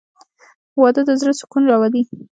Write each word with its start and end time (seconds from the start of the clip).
•واده 0.81 1.01
د 1.07 1.09
زړه 1.21 1.33
سکون 1.39 1.63
راولي. 1.69 2.01